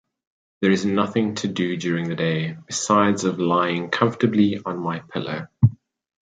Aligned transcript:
There 0.61 0.71
is 0.71 0.83
nothing 0.83 1.35
to 1.35 1.47
do 1.47 1.77
during 1.77 2.09
the 2.09 2.15
day 2.15 2.57
besides 2.65 3.23
of 3.23 3.37
lying 3.39 3.91
comfortably 3.91 4.59
on 4.65 4.79
my 4.79 4.97
pillow. 4.97 5.47